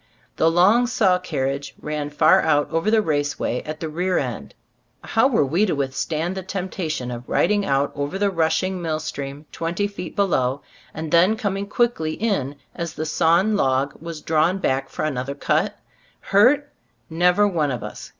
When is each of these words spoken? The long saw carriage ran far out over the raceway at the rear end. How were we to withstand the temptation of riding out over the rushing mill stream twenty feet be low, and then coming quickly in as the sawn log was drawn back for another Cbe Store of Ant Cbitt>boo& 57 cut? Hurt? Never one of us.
The 0.35 0.49
long 0.49 0.87
saw 0.87 1.19
carriage 1.19 1.75
ran 1.79 2.09
far 2.09 2.41
out 2.41 2.71
over 2.71 2.89
the 2.89 3.03
raceway 3.03 3.61
at 3.61 3.79
the 3.79 3.87
rear 3.87 4.17
end. 4.17 4.55
How 5.03 5.27
were 5.27 5.45
we 5.45 5.67
to 5.67 5.75
withstand 5.75 6.33
the 6.33 6.41
temptation 6.41 7.11
of 7.11 7.29
riding 7.29 7.67
out 7.67 7.91
over 7.93 8.17
the 8.17 8.31
rushing 8.31 8.81
mill 8.81 8.99
stream 8.99 9.45
twenty 9.51 9.85
feet 9.85 10.15
be 10.15 10.23
low, 10.23 10.63
and 10.91 11.11
then 11.11 11.37
coming 11.37 11.67
quickly 11.67 12.13
in 12.15 12.55
as 12.73 12.95
the 12.95 13.05
sawn 13.05 13.55
log 13.55 13.93
was 14.01 14.21
drawn 14.21 14.57
back 14.57 14.89
for 14.89 15.05
another 15.05 15.35
Cbe 15.35 15.43
Store 15.47 15.53
of 15.53 15.59
Ant 15.59 15.67
Cbitt>boo& 15.67 16.21
57 16.21 16.31
cut? 16.55 16.61
Hurt? 16.61 16.73
Never 17.11 17.47
one 17.47 17.69
of 17.69 17.83
us. 17.83 18.09